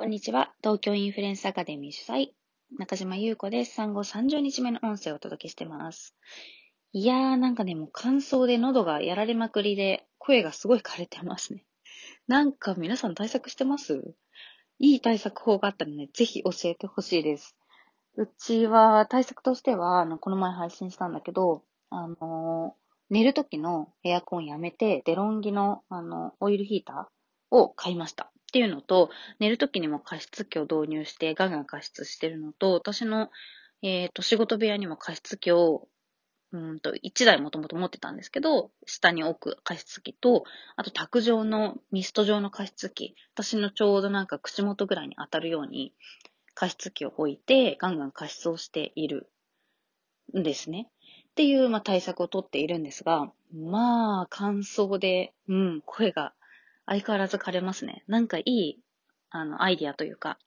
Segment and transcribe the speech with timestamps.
[0.00, 0.52] こんにちは。
[0.62, 2.28] 東京インフルエンスアカデミー主催、
[2.78, 3.74] 中島優子です。
[3.74, 6.14] 産後30日目の音声をお届けしてます。
[6.92, 11.64] いやー、なんかね、もう乾燥で喉がやられまくりで、声がすごい枯れてますね。
[12.28, 14.14] なんか皆さん対策してます？
[14.78, 17.56] いい対策法があったらね、ぜひ教えてほしいです。
[18.16, 28.30] うちは対策としては、あの、この前配信したんだけど、あのー、寝る時のエアコンやめて、デロンギの、あの、オイルヒーターを買いました。
[28.48, 29.10] っていうのと、
[29.40, 33.30] 寝るときにも加湿器を導入してガンガン加湿してるのと、私の、
[33.82, 35.86] えっ、ー、と、仕事部屋にも加湿器を、
[36.52, 40.44] うんと、1台もともと持ってたんですけど、下に置く加湿器と、
[40.76, 45.92] あと卓上のミスト状の加湿器、私のちょうどなんか口元ぐらいに当たるように
[46.54, 49.30] 加湿器を置いて、ガンガン加湿をしている
[50.34, 50.88] んですね。
[51.32, 56.32] っていう、まあ、対策をとっているんですが、まあ、乾燥で、うん、声が
[56.88, 58.02] 相変わらず枯れますね。
[58.08, 58.78] なんかいい、
[59.30, 60.38] あの、アイディアというか、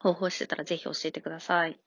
[0.00, 1.78] 方法してたらぜひ教えてください。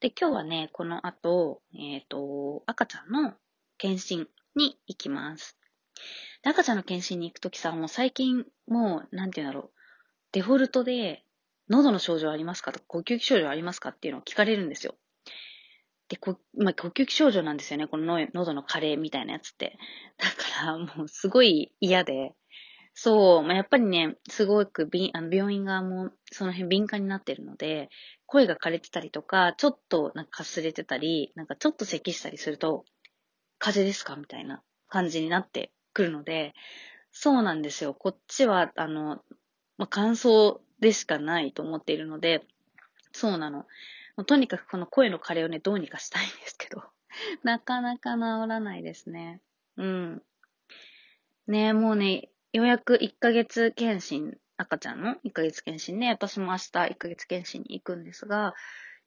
[0.00, 3.34] で、今日はね、この後、えっ、ー、と、赤ちゃんの
[3.78, 5.58] 検診に行きます。
[6.42, 9.78] で赤ちゃんの検診に行くときさ、もう最近、もう、なんて言うんだろう。
[10.32, 11.24] デフォルトで、
[11.70, 14.96] 喉の症状ありますかとか、呼吸器症状ありますかっていうのを聞かれるんですよ。
[16.08, 17.86] で、こまあ、呼吸器症状なんですよね。
[17.86, 19.78] この喉のカレーみたいなやつって。
[20.18, 22.34] だから、もうすごい嫌で、
[22.94, 27.90] そう、まあ、やっぱりね、すごくびあの病院側もその辺敏感になってるので、
[28.26, 32.84] 声が枯れてたりとか、ちょっとなんかかすれてたり、なんかちょっと咳したりすると、
[33.58, 36.54] 風邪ですかみたいな感じになってくるので、
[37.10, 37.94] そうなんですよ。
[37.94, 39.22] こっちは、あの、
[39.76, 42.44] まあ、乾燥でしかないと思っているので、
[43.12, 43.66] そうなの。
[44.26, 46.84] とにかくこの声の枯れをね、どうにかしたいんですけど、
[47.42, 49.40] なかなか治らないですね。
[49.76, 50.22] うん。
[51.46, 58.54] ねもうね、ようやく1ヶ月検診、赤ちゃんの1ヶ月検診ね、私も明日1ヶ月検診に行くんですが、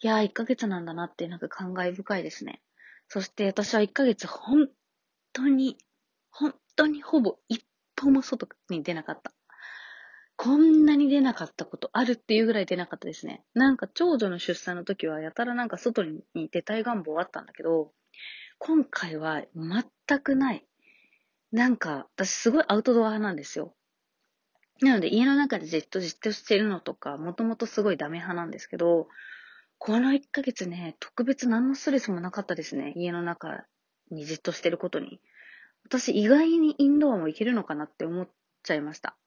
[0.01, 2.61] いやー1ヶ月なんだなってなんか感慨深いですね。
[3.07, 4.67] そして私は1ヶ月本
[5.31, 5.77] 当に、
[6.29, 9.31] 本当にほぼ一歩も外に出なかった。
[10.35, 13.45] こんなに出なかったことあるっていうぐらい出なかったですね。
[13.53, 16.19] なんか長女の出産の時はやたらなんか外に
[16.51, 17.93] 出たい願望あったんだけど、
[18.59, 20.66] 今回は全くない。
[21.51, 23.73] なんか、私すごいアウトドア派なんですよ。
[24.81, 29.07] なので家の中でじっとじっとしてるのとか、もともとすごいダメ派なんですけど、
[29.79, 32.93] この1ヶ月ね、特別何のストレスもなかったですね。
[32.95, 33.65] 家の中
[34.11, 35.19] にじっとしてることに。
[35.85, 38.29] 私意外にインドアもいけるのかなって思っ
[38.63, 39.17] ちゃいました。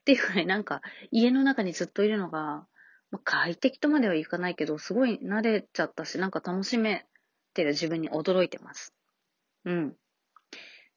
[0.00, 2.66] っていうかね、なんか家の中にずっといるのが、
[3.10, 7.06] まあ、快適とまではいかないけど、すごい慣れちゃったし、なんか楽しめ
[7.54, 8.92] てる自分に驚いてます。
[9.64, 9.96] うん。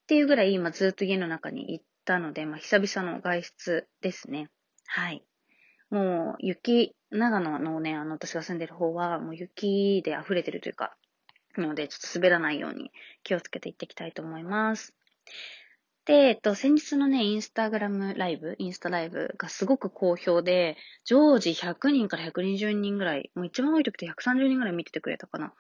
[0.08, 4.50] っていうぐらい今ずっと家の中に行ったので、まあ、久々の外出ですね。
[4.86, 5.22] はい。
[5.90, 10.96] もう雪、長野のね、あの私が住んでる方はもう雪で溢れてるというか、
[11.58, 12.90] のでちょっと滑らないように
[13.24, 14.94] 気をつけて行っていきたいと思います。
[16.06, 25.54] で、えっと、先日のね、インスタグラムライブ、インスタライブがすごく好評で、常時100人から120人ぐらい、もう一番多い時って130人ぐらい見ててくれたかな。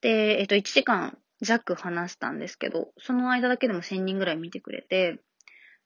[0.00, 5.20] で、えっと、1時間弱話したんですけど、その間だけでも1000人ぐらい見てくれて、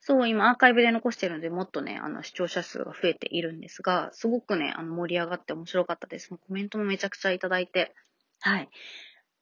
[0.00, 6.28] そう、今アーカイブで残してるので、もっとね、あの、視聴者数が増えているんですが、すごくね、あの、盛り上がって面白かったです。
[6.28, 7.94] コメントもめちゃくちゃいただいて、
[8.40, 8.68] はい。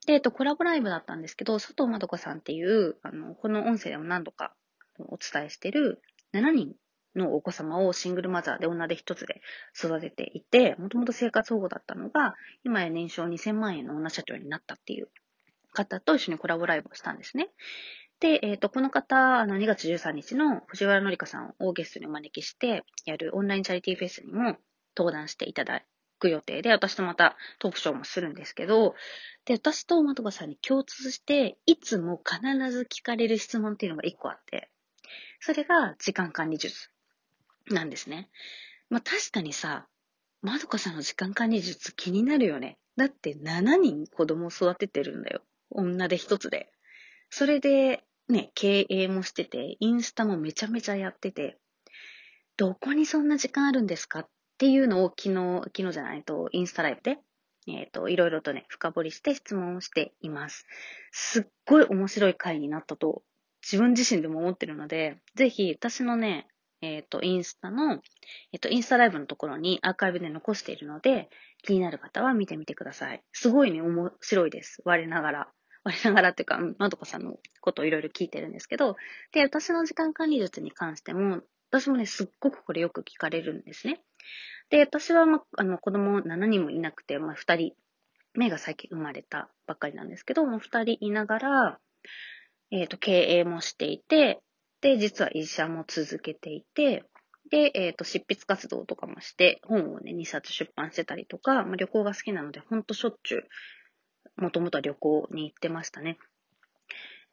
[0.05, 4.53] で、えっと、コラボライブだったんですけど、佐藤まどかさんっていう、あの、この音声でも何度か
[4.99, 6.01] お伝えしてる
[6.33, 6.75] 7人
[7.15, 9.41] のお子様をシングルマザーで女で一つで
[9.77, 15.09] 育てていて、もともと生活保護だったのが、今や年商2000万円の女社長になったっていう
[15.73, 17.49] 方と一緒にコラボライブをしたんですね。
[18.19, 24.57] で、えっ、ー、と、この方、あの、2月13日の藤原紀香さんをゲストにお招きしてやるオンラインチャリティーフェスにも
[24.95, 25.83] 登壇していただ
[26.19, 28.95] く予定で、私とまたトークショーもするんですけど、
[29.45, 34.69] で、私と的場さんに共通して、いつも必ず聞かれる質問っていうのが1個あって、
[35.41, 36.89] それが時間管理術
[37.69, 38.29] なんですね。
[38.89, 39.87] まあ確かにさ、
[40.41, 42.77] まどかさんの時間管理術気になるよね。
[42.95, 45.41] だって7人子供を育ててるんだよ。
[45.73, 46.69] 女で一つで。
[47.29, 51.57] それで、ね、経営もしてて、インスタもめちゃめちゃやってて、
[52.57, 57.17] どこにそんな時間あるんですかっていうのを昨日、昨日じゃないと、インスタライブで、
[57.67, 60.65] えっ、ー、と、いろいろとね、深掘りして質問をしています。
[61.11, 63.23] すっごい面白い回になったと、
[63.61, 66.47] 自分自身でも思ってるので、ぜひ、私のね、
[66.81, 67.93] えっ、ー、と、インスタの、
[68.51, 71.29] えっ、ー、と、インスタライブのところにアーカイブで残しているので、
[71.63, 73.23] 気になる方は見てみてください。
[73.31, 74.81] すごいね、面白いです。
[74.83, 75.51] 我ながら。
[75.83, 78.95] 我ながらっていうか、まどこさんのことをいろいろ聞いてるんですけど、
[79.31, 84.01] で、私の時間管理術に関しても、私もね、すっごくこれよく聞かれるんですね。
[84.69, 87.73] で、私は、ま、あの、子供7人もいなくて、まあ、2人、
[88.33, 91.79] 目が最近生まれたばっかりなんですけど、もう2人いながら、
[92.71, 94.41] えっ、ー、と、経営もしていて、
[94.81, 97.05] で、実は医者も続けていて、
[97.51, 103.43] で、えっ、ー、と、執筆活動とかもして、本をね、2冊出版してたりとか、まあ、旅行が好きなので、ほんとしょっちゅう、
[104.37, 106.17] もともとは旅行に行ってましたね。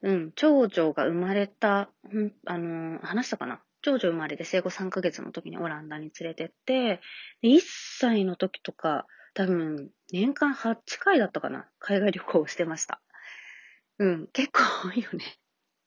[0.02, 3.60] うん、長女が生まれた、んあのー、話したかな？
[3.82, 7.00] 長女生まれて生後3ヶ月の時にオランダに連れてって、
[7.42, 7.60] で1
[8.00, 11.68] 歳の時とか、多分、年間8回だったかな？
[11.78, 13.00] 海外旅行をしてました。
[13.98, 15.24] うん、結構多いよね。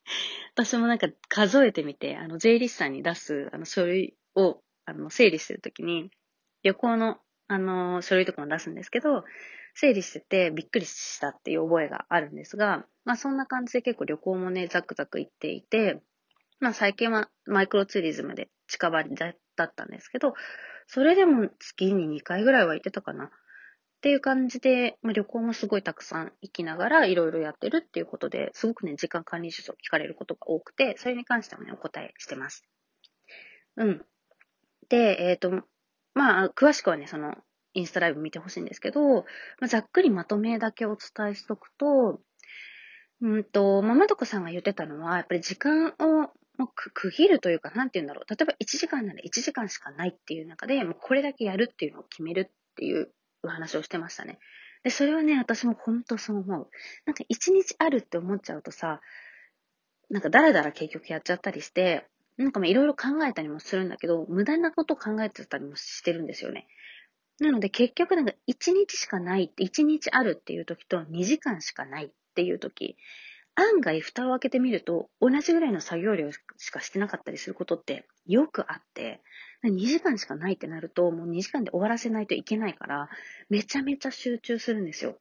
[0.53, 6.11] 私もなんか数えてみて、あの、税理士さんに出す、あの、書類を、あの、整理してるときに、
[6.63, 9.23] 旅行の、あの、書類とかも出すんですけど、
[9.75, 16.01] 整理しててびっくりしたっていう覚えがあるんですが、まあそんな感じで結構旅行もね、ザクザク行っていて、
[16.59, 20.35] まあ最近はマイクロツーリズムで近場だったんですけど、
[20.87, 23.25] それでも月に2回ぐらいは行ってたかな。
[23.25, 23.29] っ
[24.03, 32.65] ていう感じで、まあ、旅行もすごいたくさん行きながらいろいろやってるっていうことで、すごくね、時間管理術を聞かれることが多くて、それに関してもね、お答えしてます。
[33.77, 34.05] うん。
[34.89, 35.63] で、えっ、ー、と、
[36.13, 37.35] まあ、詳しくはね、その、
[37.75, 39.23] インスタライブ見てほしいんですけど、ま
[39.61, 42.21] あ、ざっくりまとめだけお伝えしとくと、
[43.21, 48.29] うんと、ままどこさんが言ってたのは、やっぱり時間をもう区切るというか、なんて言うんだろう。
[48.29, 53.11] 例えば1時間なら1時間しかないっていう中で、もうこれだけやるっていうのを決めるっていう
[53.43, 54.39] お話をしてましたね。
[54.83, 56.69] で、それはね、私も本当そう思う。
[57.05, 59.01] なんか一日あるって思っちゃうとさ、
[60.09, 62.05] なんかだらだら結局やっちゃったりして、
[62.37, 66.67] なんかいろいろ考えたりもするんだけど、無駄なこと考えてたりもしてるんですよね。
[67.39, 72.97] なので結局なんか1日しかないって、1日あるっていう時と2時間しかないっていう時、
[73.55, 76.39] 案外蓋を開けてみると同じぐらいの作業量し
[76.71, 79.21] かしてなかったりすることってよくあって、
[79.63, 83.09] 2時間しかないってなると、もう2時間で終わらせないといけないから、
[83.49, 85.19] めちゃめちゃ集中するんですよ。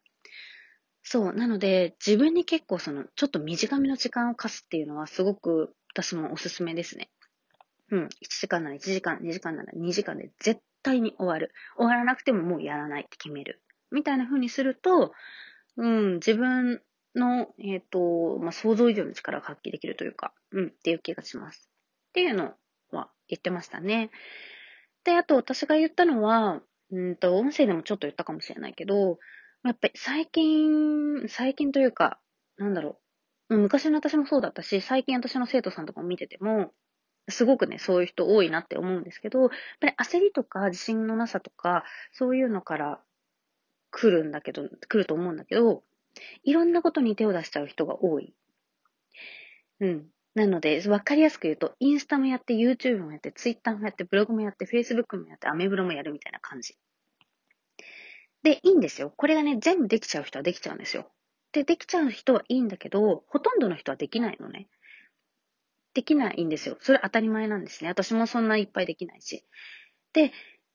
[1.03, 1.33] そう。
[1.33, 7.11] なので、自分に結構その、ちょっと短めの時間を貸すっていうのはすごく私もおすすめですね。
[7.91, 8.05] うん。
[8.05, 11.53] 1時間なら1時間、2時間なら2時間で絶対に終わる。
[11.77, 13.63] 終わらなくてももうやらないって決める。
[13.91, 15.13] みたいな風にすると、
[15.77, 16.83] うん、自分
[17.15, 21.69] の、えっ、ー、と、まあ、想像以上の力が発揮できるというか、うん、っていう気がします。
[22.09, 22.55] っていうの
[22.91, 24.11] は言ってましたね。
[25.05, 29.19] で、あと私が言ったのは、うんと、音声でもちょっと言ったかもしれないけど、
[29.65, 32.19] やっぱり最近、最近というか、
[32.57, 32.97] なんだろう。
[33.57, 36.73] 昔の私もそうだったし、最近私の生徒さんとかも見てても、
[37.29, 39.51] すごくね、そういう人多いなって思うんですけど、やっ
[39.81, 43.01] ぱり焦りとか自信のなさとか、そういうのから
[43.91, 45.83] 来るんだけど、来ると思うんだけど、
[46.45, 48.35] いろんなことに手を出しちゃう人が多い。
[49.81, 50.07] うん。
[50.35, 56.77] なので、わかりやすく言うと、インスタもやって、YouTube もやって、Twitter もやって、ブログもやって、Facebook もやって、アメブロもやるみたいな感じ。
[58.43, 59.13] で、いいんですよ。
[59.17, 61.11] これがね、全部できちゃう人はできちゃうんですよ。
[61.53, 64.69] で、できちゃう人はいいんだけど、ほとんどの人はできないのね。
[65.95, 66.79] できないんですよ。
[66.81, 67.91] それ当たり前なんですね。
[67.91, 69.45] 私もそんないっぱいできないし。
[70.15, 70.33] で、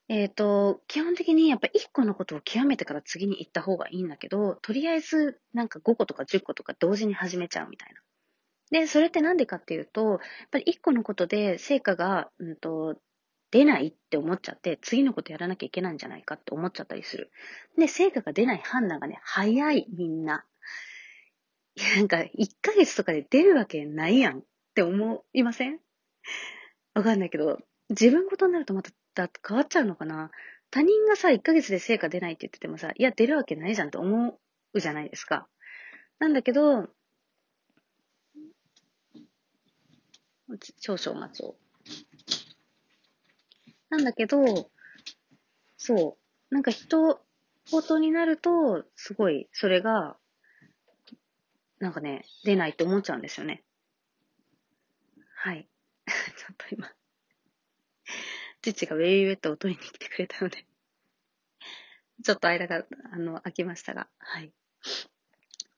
[0.09, 8.79] えっ、ー、と、基本的にやっぱ1個のことを極めてから次に行った方がいいんだけど、とりあえずなんか5個とか10個とか同時に始めちゃうみたいな。
[8.79, 10.19] で、それってなんでかっていうと、やっ
[10.51, 12.99] ぱり一個のことで成果が、うんと、
[13.49, 17.31] 出ないって思っちゃって、次のことやらなきゃいけないんじゃないかって思っちゃったりする。
[17.77, 20.45] で、成果が出ない判断がね、早い、みんな。
[21.95, 22.29] なんか、1
[22.61, 24.41] ヶ月とかで出るわけないやんっ
[24.73, 25.79] て思いません？
[26.93, 30.31] わかんないけど、自分ごとになるとまた変わっちゃうのかな？
[30.71, 34.39] 他人がさ、1ヶ月で成果出ないって言っててもさ、いや、出るわけないじゃんって思
[34.73, 35.47] うじゃないですか。
[36.19, 36.89] なんだけど、
[40.79, 41.55] 少々待つを。
[43.89, 44.69] なんだけど、
[45.77, 46.17] そ
[46.51, 46.53] う。
[46.53, 47.21] なんか人
[47.69, 50.17] 事になると、すごい、それが、
[51.79, 53.63] なんかね、出ないって思っちゃうんですよね。
[55.35, 55.69] はい。
[56.07, 56.91] ちょっと今、
[58.61, 60.65] 父がウェイウェットを取りに来てくれたので
[62.23, 64.51] ちょっと間が、あの、空きましたが、はい。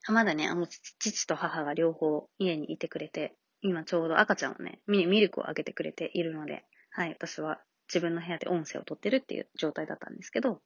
[0.08, 10.62] まだね、あの、父と母が両方家にいてくれて、今ちょうど赤ちゃんをね、ミミルクをあげてくれているので、はい、私は自分の部屋で音声を取ってるっていう状態だったんですけど、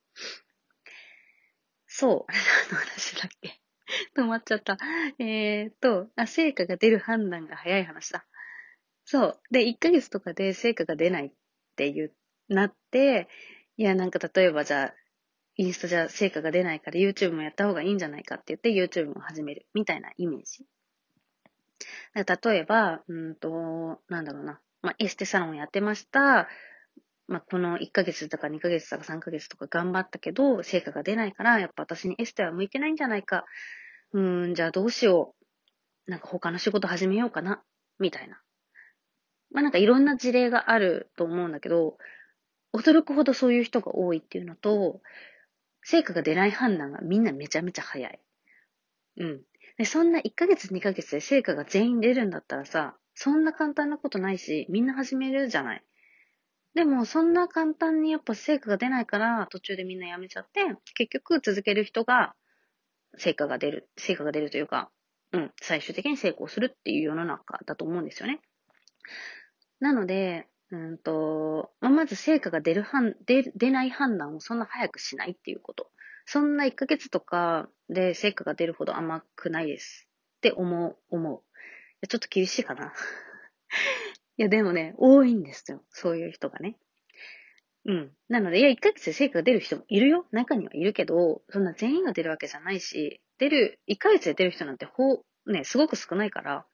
[1.86, 2.32] そう、
[2.70, 3.63] 何の話だっけ？
[4.16, 4.78] 止まっちゃった。
[5.18, 8.26] えーと、あ、成果が出る判断が早い話だ。
[9.04, 9.40] そう。
[9.50, 11.32] で、1ヶ月とかで成果が出ないっ
[11.76, 12.14] て言う、
[12.48, 13.28] なって、
[13.76, 14.94] いや、なんか例えばじゃあ、
[15.56, 20.66] インスタじゃ成果が出ないから YouTube もやった方がいいんじゃないかって言って YouTube も始めるみたいなイメージ。
[22.14, 24.60] 例えば、うんと、なんだろうな。
[24.82, 26.48] まあ、エステサロンやってました。
[27.26, 33.44] まあ、この1ヶ月とか2ヶ月とか3ヶ月とか頑張ったけど、成果が出ないから、やっぱ私にエステは向いてないんじゃないか。
[34.12, 35.34] うーん、じゃあどうしよ
[36.06, 36.10] う。
[36.10, 37.62] なんか他の仕事始めようかな。
[37.98, 38.40] みたいな。
[39.50, 41.96] まあ、なんかいろんな事例があると思うんだけど、
[42.74, 45.00] 驚くほどそういう人が多いっていうのと、
[45.82, 48.20] 成果が出ない判断がみんなめちゃめちゃ早い。
[49.18, 49.42] うん。
[49.78, 55.84] で、そんな1ヶ月2ヶ月で成果が全員出るんだったらさ、そんな簡単なことないし、みんな始めるじゃない。
[56.74, 60.62] でも、そんな簡単にやっぱ成果が出ないから、途中でみんな辞めちゃって、
[60.94, 62.34] 結局続ける人が、
[63.16, 64.90] 成果が出る、成果が出るというか、
[65.32, 68.40] うん、最終的に成功するっていう世の中だと思うんですよね。
[69.78, 75.90] なので、うんと、ま、まず成果が出る判、出、出ない判断をそんな早くしないっていうこと。
[76.26, 81.36] そんな1ヶ月とかで成果が出るほど甘くないですって思う、思
[82.02, 82.06] う。
[82.08, 82.92] ちょっと厳しいかな。
[84.36, 85.82] いや、でもね、多いんですよ。
[85.90, 86.76] そういう人がね。
[87.86, 88.10] うん。
[88.28, 90.26] なので、いや、1ヶ月で成果が出る人もいるよ。
[90.30, 96.66] 中にはいるけど、そんな全員が出るわけじゃないし、出る、1ヶ月で出る人なんて、ほう、ね、すごく少ないから、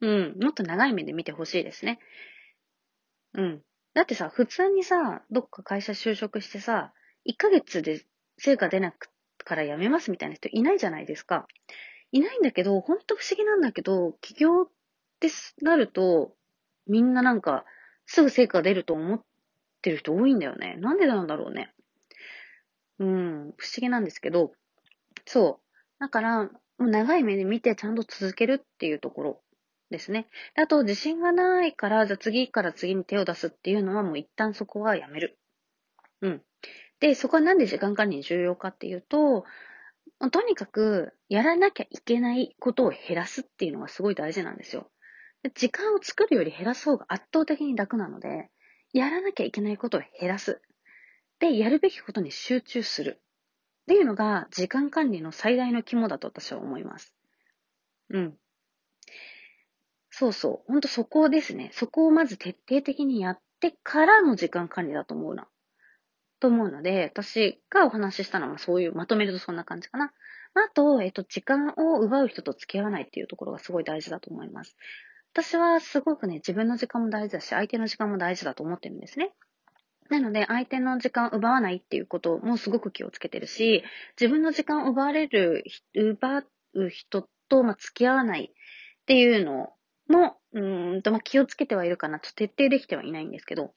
[0.00, 1.98] うん、もっと長い目で見てほしいですね。
[3.34, 3.62] うん。
[3.94, 6.92] だってさ、普通にさ、どっか会社就職してさ、
[7.26, 8.04] 1ヶ月で
[8.36, 9.08] 成果出なく
[9.44, 11.46] から辞めますみたいな人いないじゃないですか。
[12.12, 14.68] いないんだけど、ほんと不思議なんだけど、起業っ
[15.20, 15.28] て
[15.62, 16.34] なると、
[16.86, 17.64] みんななんか、
[18.06, 19.22] すぐ成果出ると思っ
[19.82, 20.76] てる人多いんだよね。
[20.78, 21.72] なんでなんだろうね。
[22.98, 24.52] うん、不思議なんですけど、
[25.26, 26.00] そう。
[26.00, 29.40] だから、もう長い目で見てちゃんと続けるっていうところ
[29.90, 30.28] ですね。
[30.56, 35.38] あと、自信がないから、じゃあ次から次に手を出すっていうのはもう一旦そこはやめる。
[36.22, 36.42] うん。
[37.00, 39.44] で、そこはなんで時間管理重要かっていうと、
[40.30, 44.90] とにかく、やらなきゃいけないことを減らすっていうのがすごい大事なんですよ。
[45.50, 48.50] 時間を作るより減らす方が圧倒的に楽なので、
[48.92, 50.60] やらなきゃいけないことを減らす。
[51.38, 53.20] で、やるべきことに集中する。
[53.82, 57.14] っていうのが時間管理の最大の肝だと私は思います。
[58.10, 58.38] うん。
[60.10, 60.72] そうそう。
[60.72, 61.70] ほんとそこですね。
[61.72, 65.46] そこをまず徹底的にやってからの時間管理だと思うな。
[66.40, 70.12] と思うので、私がお話ししたのはそういう、まとめるとそんな感じかな。
[70.54, 74.76] あと、えっと、時間を奪う人と付き合わないっていうところがすごい大事だと思います。
[75.36, 79.34] 私はすごくね、自分の時間も大事だし、相手の時間も大事だと思ってるんですね。
[80.08, 83.84] なので、相手の時間を奪わないっていうこともすごく気をつけてるし、
[84.18, 85.62] 自分の時間を奪われる、
[85.94, 86.38] 奪
[86.72, 89.74] う人と、まあ、付き合わないっていうの
[90.08, 92.18] も、うんと、まあ、気をつけてはいるかな。
[92.18, 93.74] と徹底できてはいないんですけど。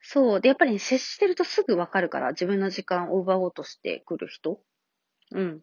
[0.00, 0.40] そう。
[0.40, 4.60] で、やっぱり、ね、接してるとすぐわかるから、自分の時間を奪おうとしてくる人。
[5.32, 5.62] うん。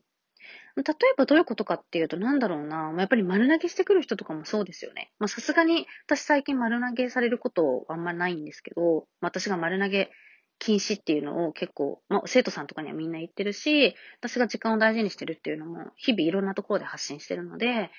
[0.84, 2.94] 例えばどういうことかっていうと、なんだろうな。
[2.98, 5.12] やっぱり丸投げしてくる人とかもそうですよね。
[5.18, 10.12] まあさすがに、私最近丸投げされることあんまないんですけど、まあ私が丸投げ
[10.60, 17.90] 禁止っていうのを結構、まあ生徒さんとかにはみんな言ってるし、私が時間を大事にしてるっていうのも、日々いろんなところで発信してるので、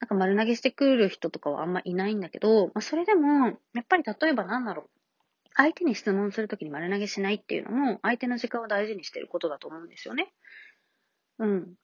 [0.00, 4.90] なんか丸投げしてくる人とかはあんまいないんだけど、まあそれでも、やっぱり例えばなんだろう。
[5.54, 10.32] 相手に質問するときに丸投げしないっていうのも、相手の時間を大事にしてることだと思うんですよね。
[11.38, 11.74] うん。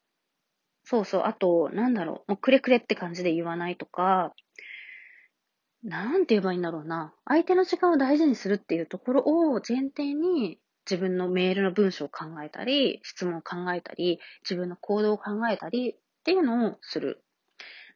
[0.91, 1.23] そうそう。
[1.27, 2.33] あと、なんだろう。
[2.33, 4.35] もうくれくれって感じで言わないとか、
[5.83, 7.13] なんて言えばいいんだろうな。
[7.27, 10.59] 相手の時間を大事にするっていうところを前提に
[10.91, 17.23] 自分のメールの文章を考えたり、質問を考えたり、自分の行動を考えたりっていうのをする。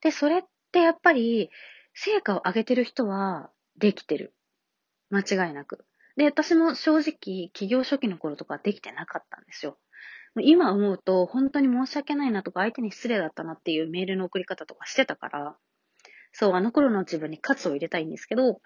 [0.03, 1.49] で、それってやっぱり、
[1.95, 4.35] 成果を上げてる人はできてる。
[5.09, 5.87] 間違いなく。
[6.17, 9.79] で、私も正直、企業初期の頃とかできてなかったんですよ。
[10.41, 15.57] 今思うと、本当に申し訳ないなとか、相手に失礼だったなっていうメールの送り方とかしてたから、
[16.33, 18.61] そう、あの頃の自分に喝を入れたいんですけど、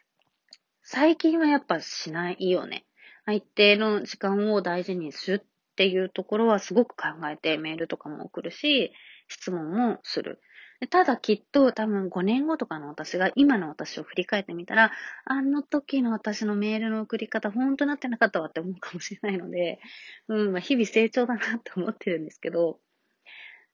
[0.82, 2.86] 最近はやっぱしないよね。
[3.24, 8.92] 相手の時間を大事にするっていうところはすごく考えてメールとかも送るし、
[9.26, 10.40] 質問もする。
[10.90, 14.92] ただきっと多分5年後とかの私が今の私を振り返ってみたら、
[15.24, 19.80] あの時の私のメールの送り方本当なってなかったわって思うかもしれないので、
[20.28, 22.78] うん、まあ、日々成長だなって思ってるんですけど、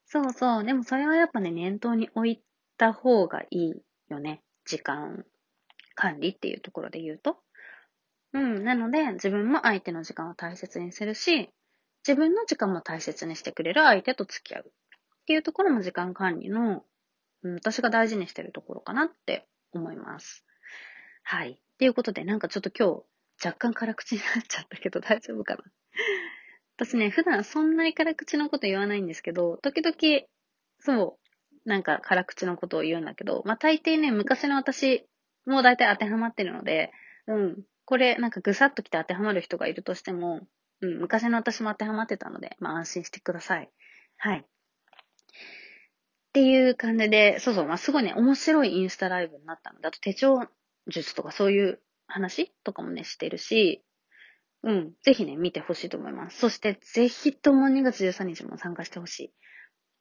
[0.06, 0.64] そうそう。
[0.64, 2.42] でもそれはやっぱね、念頭に置い
[2.76, 3.74] た方がいい
[4.08, 4.42] よね。
[4.64, 5.24] 時間
[5.94, 7.38] 管理っていうところで言うと。
[8.32, 8.62] うん。
[8.62, 11.50] なので、自分も相手の時間を大切にするし、
[12.06, 14.64] 自分の時間も大切にしてくれる相手と付き合う。
[14.66, 16.84] っていうところも時間管理の
[17.42, 20.44] うん、私が大事にしてるところかなって思います。
[21.22, 21.52] はい。
[21.52, 23.02] っていうことで、なんかちょっと今
[23.40, 25.62] 日若干辛口になっちゃったけど 大丈夫かな？
[26.76, 30.26] 私ね、普段そんなに辛口のこと言わないんですけど、時々、
[30.78, 31.18] そ
[31.64, 35.06] う、なんか辛口のことを言うんだけど、まあ大抵ね、昔の私
[35.46, 36.92] も大体当てはまってるので、
[37.26, 37.62] うん。
[37.84, 40.40] これなんかぐさっときて当てはまる人がいるとしても、
[40.80, 43.70] うん、昔の私も当てはまってたので、まあ安心してください。
[44.16, 44.46] はい。
[46.32, 50.48] っていう感じで、そうそう、まあすごいね、面白いインスタライブになったので、あと手帳
[50.86, 53.84] 術とかそういう話とかもね、してるし、
[54.62, 56.38] うん、ぜひね、見てほしいと思います。
[56.38, 59.34] そして、ぜひとも2月13日も参加してほしい。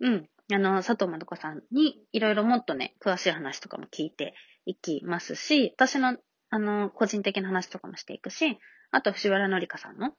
[0.02, 0.30] うん。
[0.54, 4.34] あの、佐藤まどかさんにいろいろもっとね、詳しい話とかも聞いて
[4.66, 6.16] いきますし、私の、
[6.50, 8.58] あの、個人的な話とかもしていくし、
[8.92, 10.14] あと、藤原紀香さんの、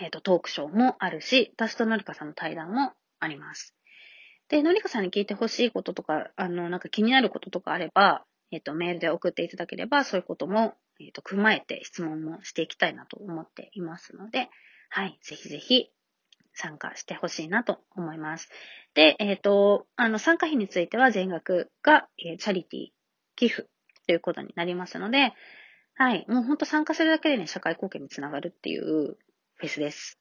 [0.00, 3.74] えっ、ー、と、トークショーもあるし、私と紀香さんの対談もあります。
[4.52, 14.50] で、紀香さんに聞いてほしいこととか、あの、なんか気になることとかあれば、えっ、ー、と、メールで送っていただければ、そういうことも、えっ、ー、と、踏まえて質問もしていきたいなと思っていますので、
[14.90, 15.88] はい、ぜひぜひ
[16.52, 18.50] 参加してほしいなと思います。
[18.92, 22.88] で、えっ、ー、と、あの、参加費については全額が、えー、チャリティ、
[23.36, 23.68] 寄付
[24.06, 25.32] ということになりますので、
[25.94, 29.16] はい、もうほんと参加するだけでね、社会貢献につながるっていう
[29.54, 30.18] フェスです。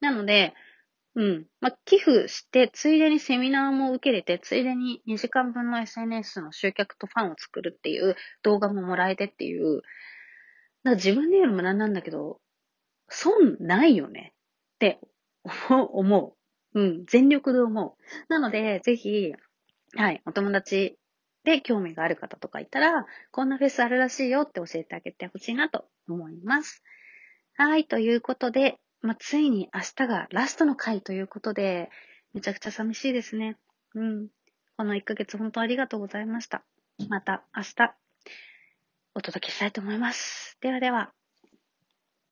[0.00, 0.54] なので、
[1.16, 1.46] うん。
[1.60, 9.82] まあ、寄付して、ついでにセミナーも受けれて、ついでに2時間分の SNS の集客とファンを作るっていう動画ももらえてっていう、
[10.82, 12.40] だ自分で言うのもなんなんだけど、
[13.08, 14.34] 損ないよね
[14.76, 15.00] って
[15.68, 16.36] 思
[16.74, 16.80] う。
[16.80, 18.32] うん、全力で思う。
[18.32, 19.32] なので、ぜひ、
[19.96, 20.98] はい、お友達
[21.44, 26.82] で興味がある方とかいたら、こんなフェスあるらしいよって教えてあげてほしいなと思います。
[27.56, 31.90] はい、ということで、まあ、ついに明日がラストの回ということで、
[32.32, 33.58] めちゃくちゃ寂しいですね。
[33.94, 34.28] うん。
[34.78, 36.64] この1ヶ月本当ありがとうございました。
[37.10, 37.94] また明日、
[39.14, 40.56] お届けしたいと思います。
[40.62, 41.12] ではでは。